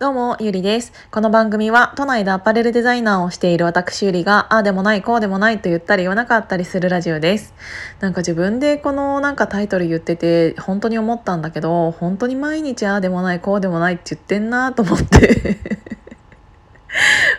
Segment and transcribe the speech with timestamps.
[0.00, 0.92] どうも、ゆりです。
[1.12, 7.54] この番組は、都内でアパレルデザイナーをしている私ゆりが、ああでもない、こうでもないと言ったり言わなかったりするラジオです。
[8.00, 15.58] なんか自分でこのなんかタイトル言ってて、本当に思ったんだけど、本当に毎日ああでもない、こうでもないって言ってんなと思って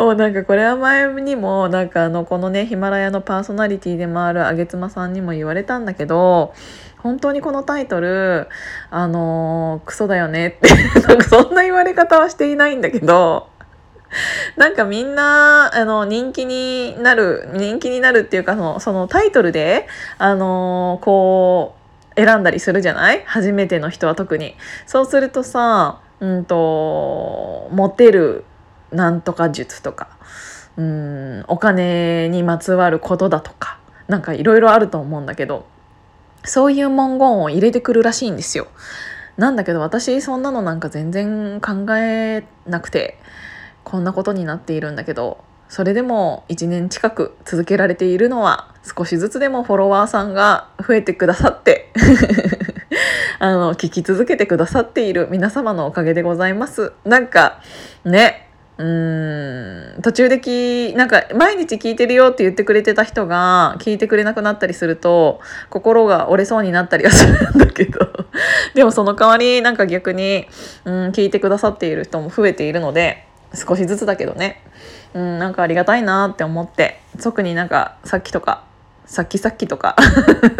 [0.00, 6.54] おなんかこれは前にもなんかあのこのねヒマラヤのパーソナリティでもあるあげつまさんにも言われたんだけど
[6.98, 8.48] 本当にこのタイトル
[8.90, 10.68] あのクソだよねって
[11.00, 13.48] なんかそんな言われ方はしていないんだけど
[14.56, 21.74] なんかみんなあの人気になる人気になるっていうかそのそのタイトルであのこ
[22.16, 23.22] う選んだりするじゃない？
[23.26, 24.54] 初めての人は特に。
[24.86, 28.44] そうするとさうんとモテる
[28.92, 30.08] なんとか術とか
[30.76, 35.66] うんお金にまつわることだとかなんかいろいろあると思うんだけど
[36.44, 38.68] そういう文言を入れてくるらしいんですよ。
[39.36, 43.18] なんだけど私そんなのなんか全然考えなくて
[43.84, 51.92] こんなことになっているんだけどそれでも1年近く続けられているのは少しずつでもフォロワーさんが増えてくださって
[53.38, 56.92] あの聞き続けてくださっている皆様のおかげでございます。
[57.04, 57.60] なんか
[58.04, 58.47] ね
[58.78, 58.84] う
[59.98, 60.02] ん。
[60.02, 68.08] 途中できなんか毎日聞いてるよって言ってくれてた人が聞いてくれなくなったりすると心が折れそうになったりはするんだけど。
[68.74, 70.46] でもその代わりなんか逆に、
[70.84, 74.62] うん、聞いてくださっている人も増えているので少しずつだけどね、
[75.14, 78.62] うん、なんかありがたいなって思って特になんかさっきとか
[79.06, 79.96] さっきさっきとか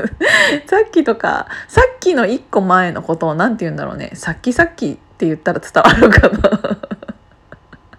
[0.66, 4.10] さっきとかさっきの一個前のことを何て言うんだろうね。
[4.14, 6.78] さっきさっきって言ったら伝わるかな。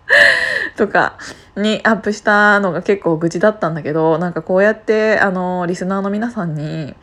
[0.75, 1.17] とか
[1.55, 6.95] にアップしたのが結構愚痴だったんだけどなんかこうやってあのリスナーの皆さんに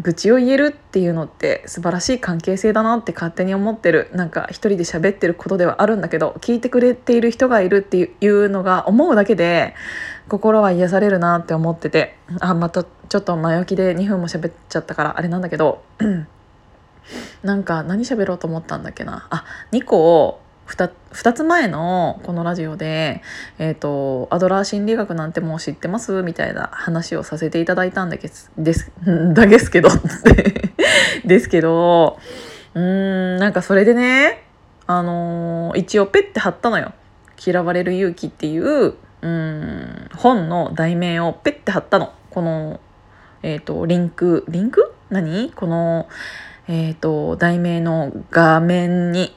[0.00, 9.74] 愚痴を言えるっていうのって素晴らしい関係性だなって勝手に思ってるなんか一人で喋ってることではあるんだけど聞いてくれている人がいるっていうのが思うだけで
[10.28, 15.82] 心は癒されるなって思っててあまたちょっと前置きで2分も喋っちゃったからあれなんだけど
[17.42, 19.26] なんか何喋ろうと思ったんだっけな。
[19.30, 23.22] あ2個を 2, 2つ前のこのラジオで、
[23.58, 28.92] えーと「アドラー心理学なんてもう知ってます?」みたいな話をさせていただいたんだけです
[29.34, 29.88] だ ですけど
[31.24, 32.18] ですけど
[32.74, 34.44] うーんなんかそれでね
[34.86, 36.92] あのー、一応ペッて貼ったのよ
[37.44, 42.12] 「嫌われる勇気」っていううん本の題名をペッて貼ったの。
[42.30, 42.78] この、
[43.42, 44.94] えーと、リンクリンク？
[45.10, 45.50] 何？
[45.56, 46.06] この、
[46.68, 49.34] えーと題名の画面に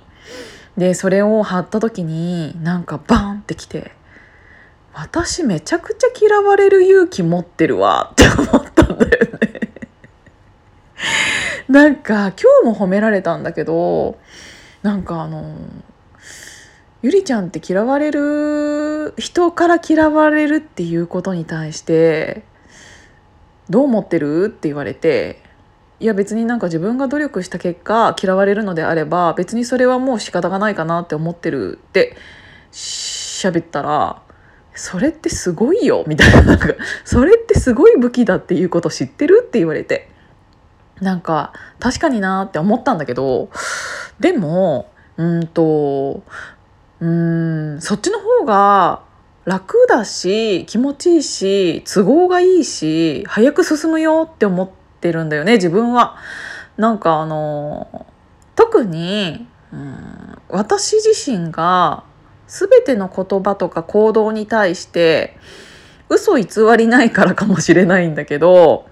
[0.77, 3.91] でそれを貼った時になんかバーンってきて
[4.93, 9.71] 私めちゃくちゃ嫌われる勇気持ってるわって思ったんだよね。
[11.69, 14.17] なんか今日も褒められたんだけど
[14.83, 15.55] なんかあの
[17.01, 22.43] ゆりちゃんって嫌われる人から嫌われるっていうことに対して
[23.69, 24.47] どう思ってる？
[24.47, 25.40] って言われて
[26.01, 32.17] いや別になんか自分が努力した結果嫌われるのであれば別にそれはもう仕方がないかなって思ってるって
[32.71, 34.19] 喋ったら
[34.73, 36.69] それってすごいよみたいななんか
[37.05, 40.09] それってすごい武器だっていうこと知ってるって言われて。
[41.01, 43.49] なんか確かになって思ったんだけど
[44.19, 46.21] でもうんと
[46.99, 49.01] うんそっちの方が
[49.45, 56.15] 楽だし気持ちいいし都合がいいし早く進むよって思ってってるんだよね自分は。
[56.77, 58.05] なんかあの
[58.55, 62.03] 特に、うん、私自身が
[62.47, 65.37] 全ての言葉とか行動に対して
[66.09, 66.45] 嘘偽
[66.77, 68.87] りないからかもしれないんだけど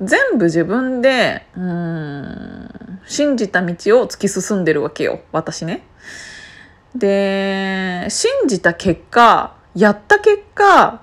[0.00, 5.84] 全部自分でうん信じた道を突き進んでるわけよ私ね。
[6.94, 11.02] で信じた結果やった結果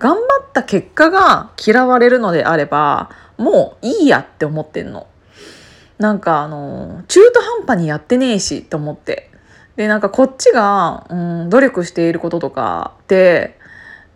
[0.00, 5.06] 頑張った結果が嫌われるのであればもういいやって思ってんの。
[5.98, 9.30] なんかあの中途半端にやってねえしと思って
[9.76, 11.14] でなんかこっちが、う
[11.44, 13.58] ん、努力していることとかって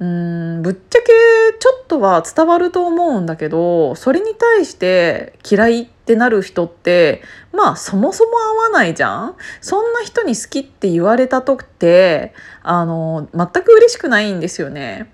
[0.01, 1.13] うんぶっちゃけ
[1.59, 7.23] ちょっとは伝わると思うんだけどそれに対して嫌いってなる人って
[7.53, 15.13] まあそもそも合わないじゃんそんな人に好きって言われた時ってあの全く嬉しくないんですよね。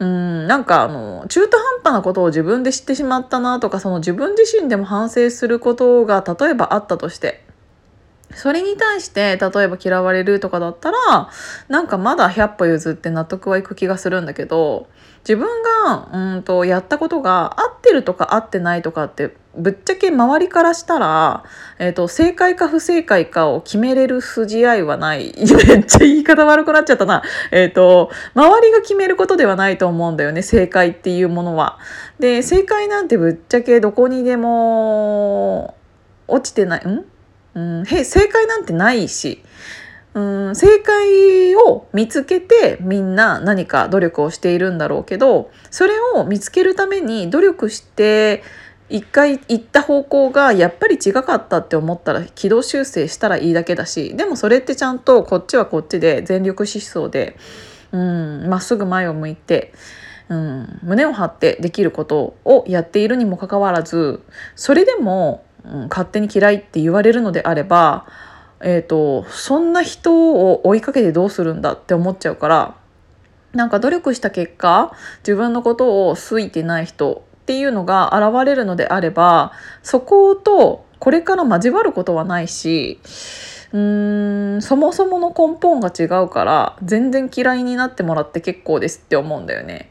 [0.00, 7.44] うんなんかあの中途半端なことを自分で知ってしまったなとかその自分自身でも反省することが例えばあったとして
[8.34, 11.30] それに対して例えば嫌われるとかだったら
[11.68, 14.88] なんかまだ100歩譲って納得はいく気がするんだけど
[15.20, 15.48] 自分
[15.84, 21.42] がうんとやったことが合ってるとか合ってないとかってぶっちゃけ周りからしたら、
[21.78, 25.34] えーと、正解か不正解かを決めれる筋合いはない
[25.66, 31.78] めっちゃ言い方悪くなっちゃったな、えーと、周りが決めることではないと思うんだよね正解っていうものは。
[32.20, 35.74] で正解なんてぶっちゃけどこにでも
[36.28, 37.04] 落ちてないん
[37.54, 37.84] うん。
[37.86, 39.42] へ、正解なんてないし、
[40.14, 48.42] うん、正解を見つけてみんな何か努力をしているんだろうけどそれを見つけるために努力して
[48.88, 57.36] 一回行った方向がやっぱり違かったって思ったら軌道修正したらいいだけだしでもそれってちゃんとこっちはこっちで全力疾走で
[57.92, 59.72] まっすぐ前を向いて、
[60.28, 64.24] うん、胸を張ってできることをやっているにもかかわらず
[64.56, 68.06] それでもうん、勝手に嫌いって言われるのであれば、
[68.60, 72.74] えーと、そんな人を追いかけてどうするんだって思っちゃうから
[73.52, 79.52] なんか努力した結果自分のことを好いてない人っていうのが現れるのであれば
[79.82, 83.00] そことこれから交わることはないし
[83.72, 89.90] うーんそもそもの根本が違うから全然嫌いになってもらって結構ですって思うんだよね。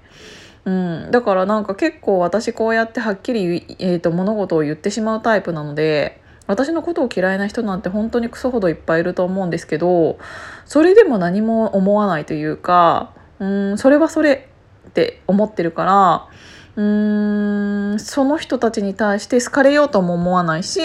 [0.65, 10.19] うん、だからなんか結構私こうやってはっきり、えーと、物事を言ってしまうタイプなので私のことを嫌いな人なんて本当にクソほどいっぱいいると思うんですけど
[10.65, 14.49] それでも何も思わないというかうんそれはそれ
[14.89, 16.27] って思ってるから
[16.75, 20.79] うーんその人たちに対して好かれようとも思わないし、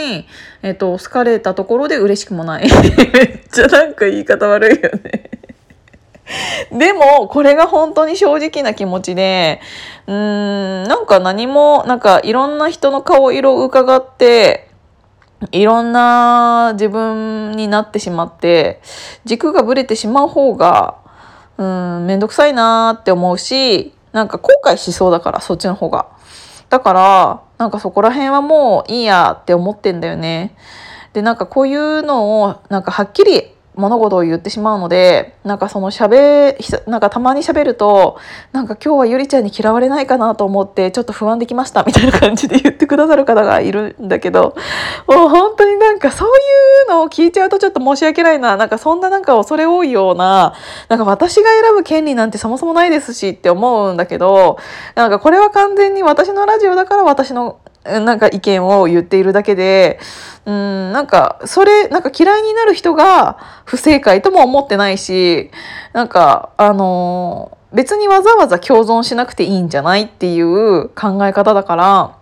[0.63, 2.67] えっと、好かれたところで嬉しくもない。
[3.13, 5.31] めっちゃなんか言い方悪いよね。
[6.73, 9.61] でも、これが本当に正直な気持ちで、
[10.07, 14.69] うーん、なんか何も、なんかいろんな人の顔色を伺って、
[15.53, 18.81] いろんな自分になってしまって、
[19.25, 20.97] 軸がぶれてしまう方が、
[21.59, 26.07] うん、めんどくさいなーって思うし、なんか後悔しそうだから、そっちの方が。
[26.71, 30.57] だから、なんかそこら辺はもういいやって思ってんだよね。
[31.13, 36.57] で、なんかこういうのを、なんかはっきり物事を言ってしまうのでなんかその喋
[36.89, 38.19] なんかたまに喋ると
[38.53, 44.57] なんか今日はゆりちゃんに嫌われないかなと思ってちょっと不安できましたみたいな感じで言ってくださる方がいるんだけど
[45.09, 46.33] もう本当になんかそうい
[46.87, 50.55] うのを聞いちゃうとちょっと申し訳ないななんかそんななんか恐れ多いような
[50.89, 54.59] なんか私が選ぶ権利なんてそもそもないですしって思うんだけど
[54.95, 60.01] なんかこれは完全に私のラジオだから私のなんか意見を言っているだけで、
[60.47, 65.51] うん、なんか、それ、なんか嫌いになる人が不正解とも思ってないし、
[65.93, 72.17] なんか、あのー、別にわざわざ共存しなくていいんじゃないっていう考え方だから、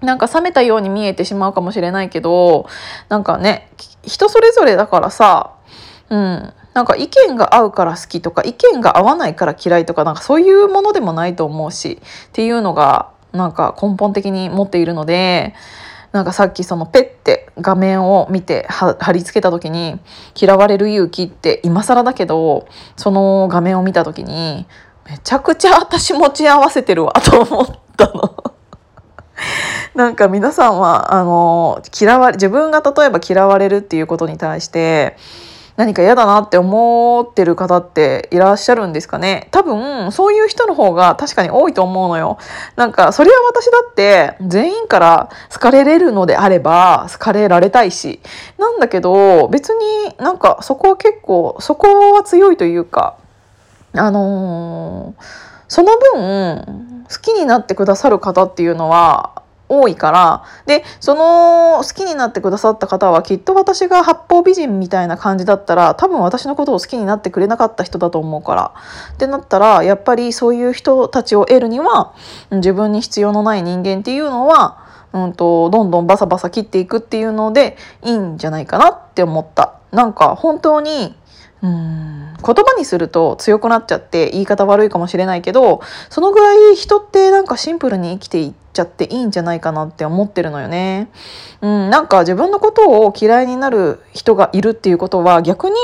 [0.00, 2.66] なんか冷めたように見えてしまうかもしれないけど、
[3.08, 3.70] なんかね、
[4.02, 5.52] 人それぞれだからさ、
[6.10, 15.54] うん、なんか意見が合うから好きとか意見が合わないから嫌いとかなんかそういうものでもないと思うしっていうのがなんか根本的に持っているので
[16.12, 19.98] なんかさっきそのペッて画面を見て貼り付けた時に
[20.40, 24.66] 嫌われる勇気って今更だけどその画面を見た時に
[25.08, 27.66] めちゃくちゃ私持ち合わせてるわと思っ
[27.96, 28.36] たの。
[29.94, 35.16] なんか皆さんはあの嫌われ自分が例えば嫌われるっていうことに対して
[35.76, 39.48] 何か嫌だなって思ってる方っていらっしゃるんですかね？
[39.50, 42.38] 多分そういう人の方が確かに多いと思うのよ。
[42.76, 48.20] なんかそれは私だって全員から好かれれるのであれば好かれられたいし
[48.56, 53.16] なんだけど別になんかそこは結構そこは強いというか
[53.94, 55.22] あのー、
[55.66, 68.74] その分好きになってくださる方っていうのは多いからでその好きになってくださった方はきっと私が八方美人みたいな感じだったら多分私のことを好きになってくれなかった人だと思うから
[69.14, 72.14] ってなったらやっぱりそういう人たちを得るには
[72.50, 79.74] 自分に必要のない人間っていうのはうんと、どんどんバサバサ切っていくっていうのでいいんじゃないかなって思った。
[79.92, 81.16] なんか本当に
[81.62, 91.08] うん言葉にすると強くなっちゃって言い方悪いかもしれないけどそのぐらい人ってなんかシンプルに生きていっちゃっていいんじゃないかなって思ってるのよね。
[91.62, 95.76] うん、なんか自分のことを嫌いになる人がいるっていうことは逆に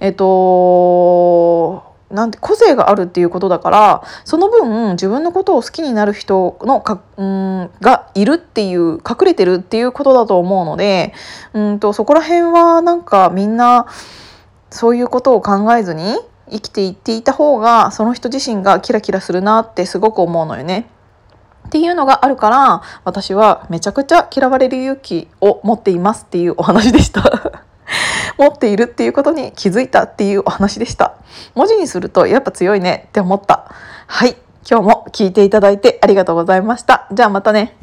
[0.00, 11.14] えっとなんて個性があるっていうことだからその分自分のことを好きになる人のかうんがいるっていう隠れてるっていうことだと思うので
[11.54, 13.86] うんとそこら辺はなんかみんな
[14.72, 16.16] そういうことを考えずに
[16.50, 20.88] 生きていっていた方がその人自身がキラキラするなってすごく思うのよね。
[21.68, 27.22] っていうのがあるから私はめちゃくちゃ嫌われる勇気を持っていますっていうお話でした。
[28.38, 31.14] 持っているっていうことに気づいたっていうお話でした。
[31.54, 33.70] 文字にするとやっぱ強いねって思った。
[34.06, 34.36] はい。
[34.68, 37.06] 今日も聞いていただいてありがとうございました。
[37.12, 37.76] じゃあまたね。